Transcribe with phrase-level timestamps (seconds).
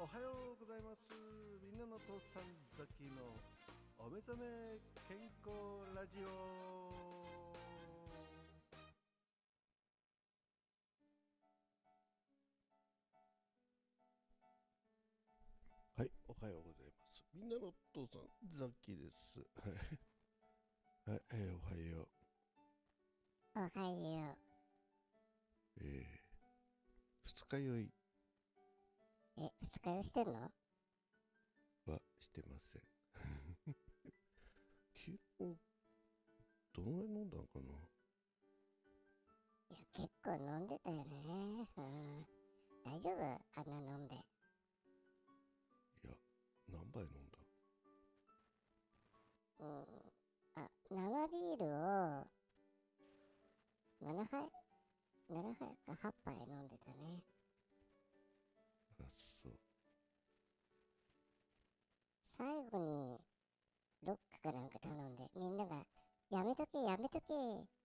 [0.00, 1.10] おはようございます。
[1.60, 2.46] みんなの父さん
[2.78, 3.34] ザキの
[3.98, 4.46] お目覚め
[5.08, 5.50] 健康
[5.92, 6.30] ラジオ。
[15.98, 17.26] はいおはようございます。
[17.34, 19.42] みんなの父さんザキです。
[19.58, 21.10] はい。
[21.10, 22.06] はい、えー、おはよ
[23.56, 23.58] う。
[23.58, 25.82] おはよう。
[25.82, 26.22] えー、
[27.24, 27.97] 二日酔い
[29.40, 30.50] え、二日酔いしてんの？
[31.86, 32.82] はしてません
[34.94, 35.56] 昨日
[36.74, 37.72] どのぐらい飲んだのかな？
[39.70, 41.68] いや、結構飲んでたよね。
[41.76, 42.26] うん。
[42.84, 43.22] 大丈夫？
[43.60, 44.14] あんな飲んで。
[44.16, 44.18] い
[46.08, 46.14] や
[46.68, 47.38] 何杯飲んだ？
[49.60, 49.86] うん。
[50.56, 52.26] あ、生ビールを、
[54.00, 54.50] 7杯
[55.30, 57.22] ?7 杯か8杯飲んでたね。
[59.00, 59.04] あ
[62.38, 63.20] 最後に、
[64.02, 65.84] ロックかなんか頼んで、みんなが、
[66.30, 67.26] やめとけ、やめとけ、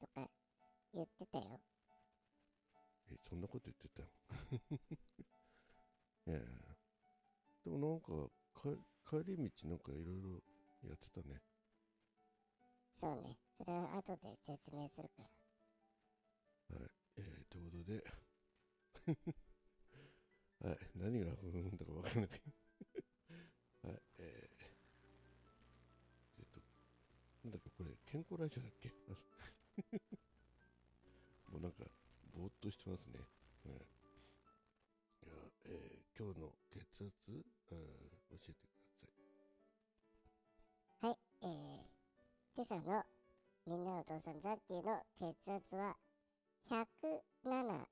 [0.00, 0.30] とか
[0.94, 1.60] 言ってたよ。
[3.10, 4.02] えそんなこと言ってた
[4.70, 4.78] の？
[6.26, 6.46] いやいや
[7.64, 8.70] でもなんかか
[9.22, 10.42] 帰り道なんかいろいろ
[10.88, 11.40] やってたね
[13.00, 13.38] そうね。
[13.58, 16.76] それは後で説明するから。
[16.76, 18.04] はいえー、ということで
[20.68, 22.40] はい何がふーんだかわかんない
[28.16, 28.88] 健康ラジオだっけ？
[31.52, 31.84] もうなんか
[32.32, 33.26] ぼーっとしてますね、は
[33.72, 33.80] いい
[35.28, 35.34] や、
[35.66, 37.44] えー、今日の血圧？
[37.72, 37.84] あー教
[38.32, 38.68] えてくだ
[41.02, 41.08] さい。
[41.08, 41.84] はい、えー、
[42.54, 43.04] 今朝の
[43.66, 45.98] みんなのお父さんザッキーの血圧は
[46.70, 47.86] 107、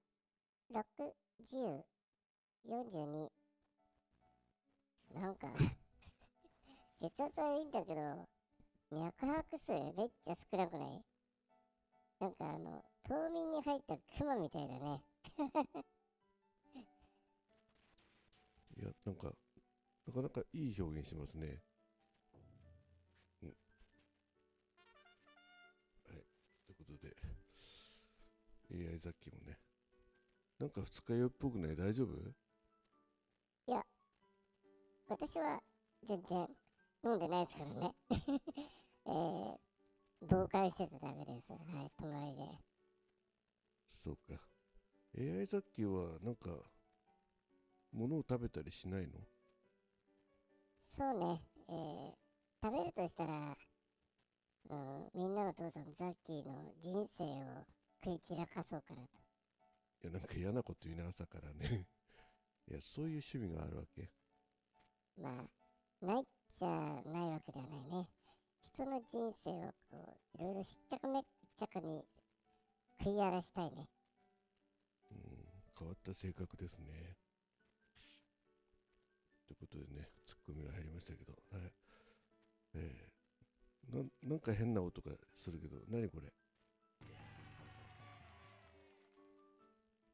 [0.70, 1.84] 60、
[2.64, 3.30] 42。
[5.12, 5.52] なんか
[6.98, 8.26] 血圧はいいんだけど、
[8.94, 11.04] 脈拍数めっちゃ少なくない？
[12.20, 15.02] なんかあの、冬眠に入ったクマみたいだね。
[18.76, 19.32] いや、なんか、
[20.06, 21.62] なかなかいい表現しますね。
[23.42, 23.48] うん。
[23.48, 23.54] は
[26.14, 26.26] い。
[26.66, 27.16] ということで、
[28.90, 29.58] AI 雑記もね、
[30.58, 31.76] なんか二日酔いっぽくない？
[31.76, 32.16] 大丈夫？
[33.66, 33.84] いや、
[35.08, 35.62] 私は
[36.02, 36.48] 全然
[37.04, 37.94] 飲んでないですからね。
[39.06, 39.56] えー、
[40.28, 41.52] 傍観してただけです。
[41.52, 42.42] はい、隣で。
[43.88, 44.40] そうか。
[45.16, 46.50] AI 雑記は、なんか、
[47.92, 49.20] 物を食べたりしないの？
[50.82, 52.12] そうね、えー、
[52.62, 53.56] 食べるとしたら、
[54.70, 57.66] うん、みんなの父さんザッキーの人生を
[58.04, 59.08] 食い散らかそうかなと。
[60.02, 61.86] いや、なんか嫌なこと言うね、朝からね。
[62.70, 64.10] いや、そういう趣味があるわけ。
[65.16, 65.46] ま
[66.02, 68.08] あ、ないっちゃないわけではないね。
[68.72, 71.22] 人の人生をこう、いろいろしっちゃかめっ
[71.56, 72.02] ちゃかに
[72.98, 73.88] 食い荒らしたいね。
[75.10, 75.18] うん、
[75.78, 77.16] 変わった性格ですね。
[79.46, 81.72] ということでね、ツッコミが入りましたけど、はい。
[82.76, 86.32] えー、ななんか変な音がするけど、何これ？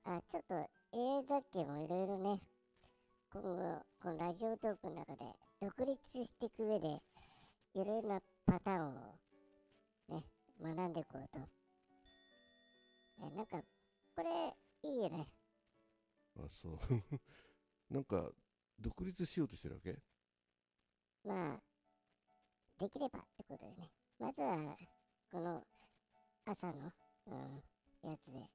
[0.05, 2.41] あ、ちょっと AI 雑記もいろいろね、
[3.33, 5.25] 今後、このラジオトークの中で
[5.61, 7.01] 独立していく上で、
[7.75, 9.21] いろいろなパターンを
[10.09, 10.25] ね、
[10.61, 11.39] 学んでいこうと。
[13.23, 13.63] え、なんか、
[14.17, 14.57] これ、
[14.91, 15.29] いいよね。
[16.37, 16.79] あ、そう。
[17.95, 18.29] なんか、
[18.81, 20.03] 独立しようとしてるわけ？
[21.23, 21.61] まあ、
[22.77, 23.93] できればってことでね。
[24.19, 24.77] まずは、
[25.31, 25.65] この
[26.45, 26.93] 朝の、
[27.27, 27.63] うん、
[28.11, 28.51] やつで、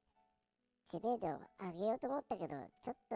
[0.84, 3.16] 知名度を上げようと思ったけど、ちょっと、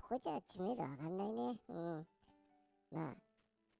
[0.00, 1.60] ここじゃ知名度上がんないね。
[1.68, 2.08] うん。
[2.92, 3.16] まあ、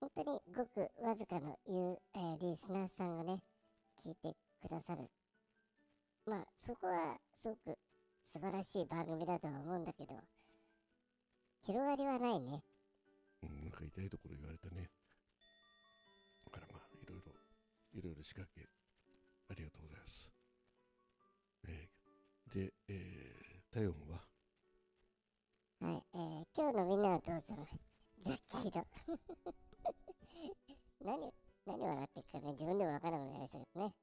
[0.00, 3.42] 本当にごくわずかの言う、えーリスナーさんがね、
[4.04, 5.10] 聞いてくださる。
[6.26, 7.78] まあ、そこは、すごく
[8.32, 10.14] 素晴らしい番組だとは思うんだけど、
[11.62, 12.62] 広がりはないね。
[13.43, 14.90] うん、なんか痛いところ言われたね。
[16.44, 17.32] だからまあ、いろいろ、
[17.94, 18.69] いろいろ仕掛け、
[19.50, 20.32] ありがとうございます。
[21.67, 21.99] えー
[22.55, 24.25] で、えー、体温は？
[25.81, 27.67] はい、えー、今日のみんなの父さん、
[28.25, 28.87] ザッキード。
[31.04, 31.32] 何、
[31.66, 33.94] 何笑ってっかね、自分でもわからなくなりましたけどね。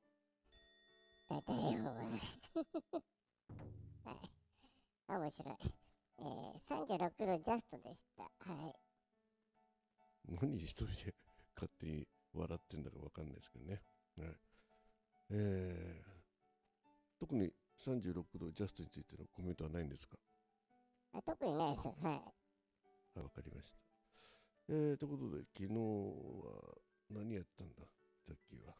[1.30, 1.94] えー、体温は、
[4.06, 4.32] はい。
[5.08, 5.56] あ面白い。
[6.18, 8.24] えー、36度ジャストでした。
[8.40, 8.76] はい。
[10.28, 11.14] 何一人で
[11.56, 13.82] 勝手に笑ってんだかわかんないですけどね。
[14.18, 14.38] はい。
[15.32, 16.10] えー、
[17.20, 20.18] 特に36度ジャストについてのコメントはないんですか？
[21.14, 21.88] あ特にないです。
[21.88, 21.96] はい。
[23.16, 23.78] あ、わかりました。
[24.68, 26.78] えー、ということで、昨日は
[27.10, 27.84] 何やったんだ、
[28.28, 28.74] さっきは。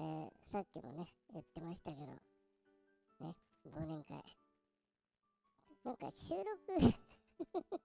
[0.00, 2.06] えー、さっきもね、言ってましたけど、
[3.26, 3.34] ね、
[3.66, 4.22] 忘年会。
[5.84, 6.46] なんか収録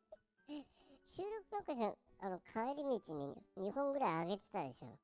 [1.05, 4.99] 収録なんかじゃ、あの、帰り道に2本ぐらい上げてたでしょ。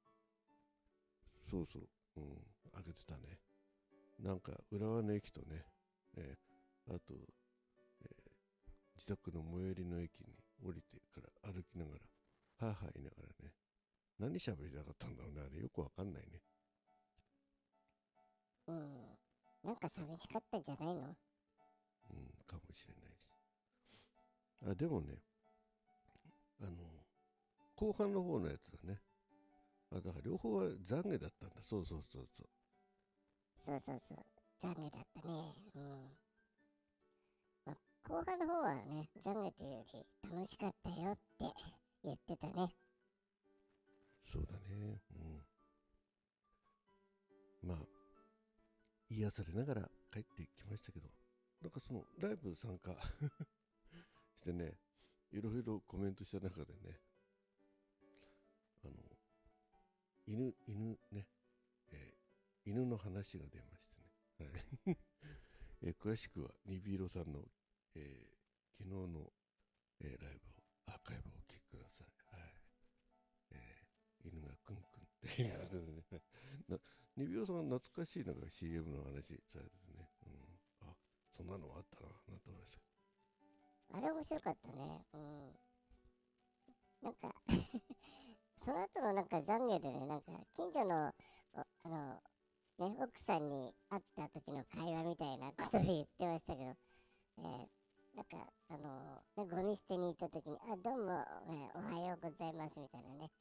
[1.38, 3.40] そうそう、うん、あげてたね。
[4.20, 5.66] なんか、浦和の駅とね、
[6.16, 7.14] えーあと、
[8.02, 8.30] えー
[8.96, 11.92] 自宅の最寄りの駅に降りてから歩きなが
[12.60, 13.29] ら、はぁはぁ言いながらね、
[14.20, 16.42] 何喋りたかったんだろうね、あれよくわかんないね。
[18.68, 19.18] うん。
[19.64, 21.02] なんか寂しかったんじゃないの？
[21.02, 21.16] うん、
[22.46, 23.32] かもしれないし。
[24.68, 25.16] あ、でもね、
[26.62, 26.72] あの、
[27.76, 29.00] 後半の方のやつだね。
[29.92, 31.56] あ、だから両方は懺悔だったんだ。
[31.62, 32.48] そうそうそうそう。
[33.66, 34.18] そうそうそう。
[34.62, 35.56] 懺悔だったね。
[35.76, 35.84] うん。
[37.66, 37.78] まあ、
[38.10, 41.46] 後半の方はね、懺悔というより楽しかったよって
[42.04, 42.76] 言ってたね。
[44.32, 45.02] そうだね。
[47.64, 47.70] うん。
[47.70, 47.78] まあ、
[49.10, 51.10] 癒されながら帰ってきましたけど、
[51.62, 52.96] なんかそのライブ参加
[54.36, 54.78] してね、
[55.32, 57.00] いろいろコメントした中でね、
[58.84, 58.94] あの、
[60.28, 61.28] 犬、犬ね、
[61.92, 62.20] えー
[62.66, 64.52] 犬の話が出ましてね、
[64.86, 64.98] はい
[65.84, 67.46] えー詳しくはニビーロさんの、
[67.96, 68.40] えー
[68.78, 69.34] 昨日の、
[70.02, 72.08] えーライブを、アーカイブをお聞きください。
[75.28, 76.22] っていうことでね、
[76.68, 76.78] な
[77.18, 80.30] ニビオさんは懐かしいなんか CM の話されててね、う
[80.86, 80.94] ん、あ
[81.32, 82.90] そんなのあったな、なんて思いました
[83.92, 85.06] あれ面白かったね。
[85.14, 85.60] うん。
[87.02, 87.34] なんか、
[88.64, 91.14] その後のなんか懺悔でね、なんか近所の、
[91.54, 92.22] おあの、
[92.78, 96.76] ね、奥さんに会った時の会話みたいなことを言ってましたけど、
[97.40, 97.70] えー
[98.16, 103.32] なんか、あの、ね、ゴミ捨てに行った時に、あ、どうも、えーおはようございますみたいなね、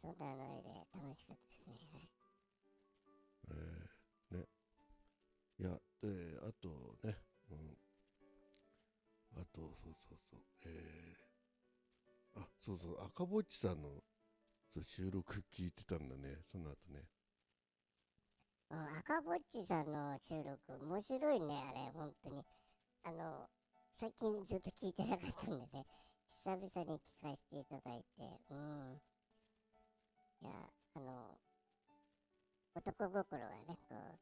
[0.00, 1.92] そんなノリで楽しかったですね。
[1.92, 2.08] はい
[3.48, 4.46] ど、えーね。
[5.58, 5.70] いや、
[6.02, 7.16] で、あとね、
[7.50, 7.78] うん。
[9.36, 14.02] あと、そうそうそう、えー、あ、そうそう、赤ぼっちさんの
[14.74, 17.08] そう収録聞いてたんだね、その後ね。
[18.70, 22.44] うん赤ぼっちさんの収録面白いねあれ本当に
[23.04, 23.48] あの
[23.94, 25.86] 最近ずっと聞いてなかったんでね
[26.30, 29.00] 久々に聞かせていただいてうん
[30.42, 30.50] いや
[30.94, 31.38] あの
[32.74, 34.18] 男心がねこう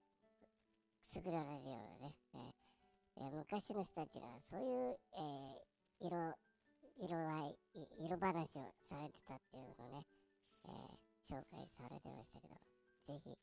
[1.01, 2.41] くすぐられるようなね、えー
[3.19, 6.37] えー昔の人たちがそういう、えー色
[6.99, 7.57] 色合い
[7.99, 10.07] 色話をされてたっていうのをね、
[10.67, 12.55] えー紹介されてましたけど
[13.07, 13.37] ぜひ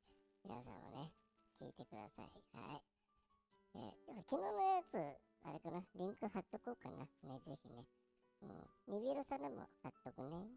[0.46, 1.10] 皆さんもね、
[1.58, 2.28] 聞いてください。
[2.52, 2.82] はい。
[3.76, 4.96] えー、昨日のやつ、
[5.48, 7.08] あれかな、リンク貼っとこうかな。
[7.32, 7.86] ね、ぜひね。
[8.90, 9.00] うん。
[9.00, 10.48] ニビロさんでも貼っとくね。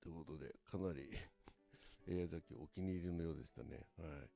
[0.00, 1.08] ということで、かなり
[2.08, 3.86] AI 崎お気に入りのようでしたね。
[3.98, 4.30] はい。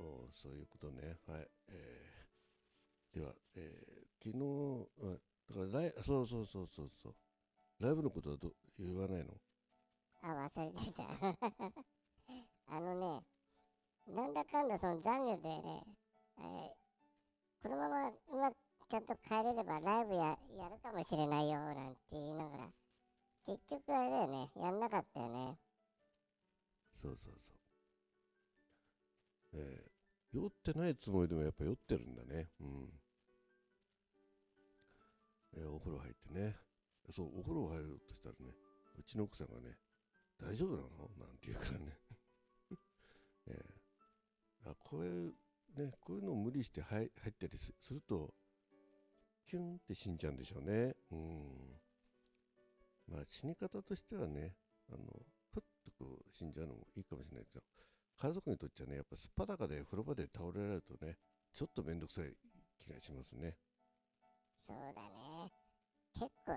[0.00, 1.18] おそういうことね。
[1.26, 1.48] はい。
[1.68, 4.88] えー、では、えー、昨日、
[5.48, 7.14] だからライ、そうそうそうそうそう。
[7.80, 9.34] ライブのことはど言わないの？
[10.22, 11.04] あ、忘れてた。
[12.70, 13.24] あのね、
[14.08, 15.84] なんだかんだその残業でね、
[16.38, 16.70] えー
[17.60, 18.56] このままうまく
[18.88, 22.72] ちゃんと帰れればライブややるかもしれないよなんて言いながら、
[23.44, 25.58] 結局あれだよね、やんなかったよね。
[26.90, 27.56] そうそうそう。
[29.52, 32.48] えー、酔ってないつもりでもやっぱ酔ってるんだね。
[32.60, 33.00] うん。
[35.56, 36.56] えーお風呂入ってね。
[37.10, 38.54] そう、お風呂入ろうとしたらね、
[38.98, 39.76] うちの奥さんがね、
[40.40, 41.10] 大丈夫なの？
[41.18, 41.98] なんて言うからね。
[43.48, 45.34] えーあこういう、
[45.76, 48.34] ね、こういうのを無理して入入ったりすると、
[49.48, 50.94] キュンって死んじゃうんでしょうね。
[51.10, 51.80] うん。
[53.10, 54.54] まあ死に方としてはね、
[54.92, 54.98] あの、
[55.54, 57.64] ふっとこう死んじゃうのもいいかもしれないけど、
[58.20, 61.16] 家族にとっちゃね、やっぱすっぱだかで風呂場で倒れられるとね、
[61.54, 62.34] ちょっとめんどくさい
[62.76, 63.56] 気がしますね。
[64.66, 65.50] そうだね。
[66.12, 66.52] 結構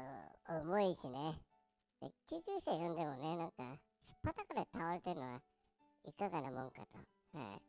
[0.61, 1.39] 重いしね。
[2.27, 5.41] 救急車呼んでもね、なんか、すっぱだかで倒れてるのは
[6.03, 7.37] いかがなもんかと。
[7.37, 7.61] はい。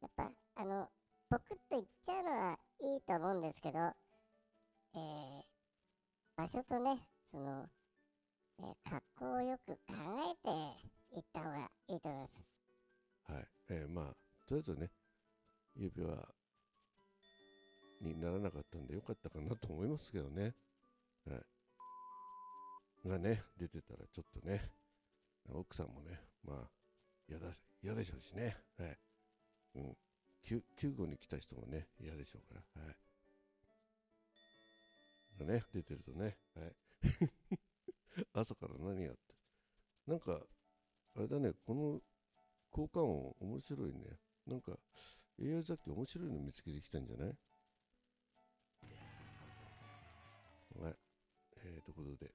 [0.00, 0.88] やっぱ、あの、
[1.28, 3.78] ポクッといっちゃうのはいいと思うんですけど、
[4.94, 5.42] えー、
[6.36, 7.68] 場所とね、その、
[8.58, 10.50] えー格好をよく考えて
[11.12, 12.42] 行った方がいいと思います。
[13.28, 13.48] はい。
[13.70, 14.04] えーまあ、
[14.46, 14.90] とりあえずね、
[15.76, 16.28] 指輪
[18.00, 20.54] にならなかったんでよかったかなと思いますけどね。
[21.26, 21.36] は
[23.04, 23.08] い。
[23.08, 24.70] がね、出てたらちょっとね、
[25.52, 26.70] 奥さんもね、まあ、
[27.28, 27.46] 嫌だ、
[27.82, 28.56] 嫌でしょうしね。
[28.78, 28.98] はい。
[29.76, 29.96] うん。
[30.42, 32.82] 救救護に来た人もね、嫌でしょうから。
[32.82, 32.96] はい。
[35.44, 36.38] ね、出てるとね。
[36.54, 36.74] はい。
[38.32, 39.34] 朝から何やって。
[40.06, 40.40] なんか、
[41.16, 42.02] あれだね、この
[42.70, 44.18] 効果音面白いね。
[44.46, 44.78] なんか、
[45.40, 47.38] AI ザッキ面白いの見つけてきたんじゃない？
[50.78, 50.96] はい。
[51.56, 52.34] えー、ということで、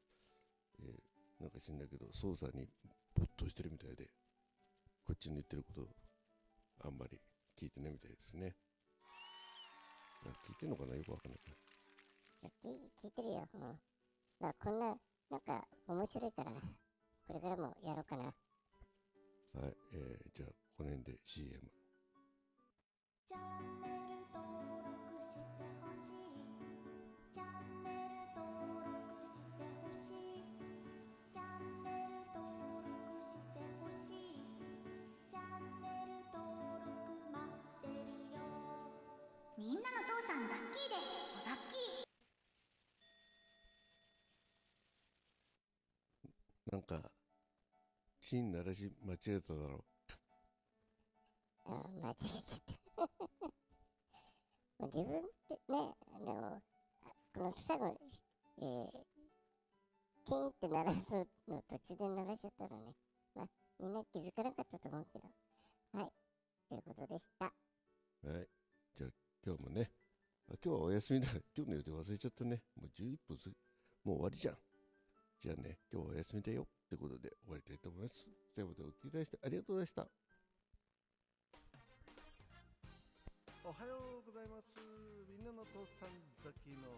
[0.80, 2.68] えー、なんか知んないけど、操作に
[3.14, 4.10] 没頭してるみたいで、
[5.04, 5.88] こっちの言ってること、
[6.80, 7.20] あんまり
[7.56, 8.56] 聞いてないみたいですね。
[10.48, 10.96] 聞いてんのかな？
[10.96, 11.58] よくわかんないけど。
[12.64, 12.70] 聞
[13.02, 13.48] 聞いてるよ。
[13.54, 13.80] うん。
[14.40, 14.98] まあ、こんな、
[15.30, 16.52] なんか、面白いから、
[17.28, 18.24] これからもやろうかな。
[18.24, 18.34] はい、
[19.94, 21.60] えー、じゃあ、この辺で CM。
[23.28, 24.05] チャンネル
[46.76, 47.10] なんか、
[48.20, 49.84] チン鳴らし間違えただろう。
[51.64, 53.10] あ 間違えちゃっ
[54.80, 54.86] た。
[54.88, 56.62] 自分ってね、あの、
[57.34, 57.98] この最後、
[58.58, 58.92] えー、
[60.26, 61.14] チンって鳴らす
[61.48, 62.94] の途中で鳴らしちゃったらね、
[63.34, 65.32] まあ、みんな気づかなかったと思うけど、
[65.94, 66.12] はい、
[66.68, 67.46] ということでした。
[67.46, 68.50] はい、
[68.96, 69.12] じゃあ
[69.46, 69.94] 今日もね、
[70.50, 71.30] あ今日はお休みだ。
[71.56, 72.64] 今日の予定忘れちゃったね。
[72.76, 73.48] もう11分す
[74.04, 74.58] もう終わりじゃん。
[75.46, 76.66] じゃあね、今日はお休みだよ。
[76.66, 78.26] ってことで終わりたいと思います。
[78.56, 80.08] 最後までお聞きいただきありがとうございました。
[83.62, 84.74] おはようございます。
[85.30, 86.90] みんなの父さんザキの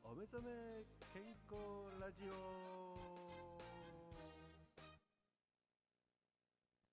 [0.00, 0.80] お目覚め
[1.12, 1.60] 健康
[2.00, 3.23] ラジオ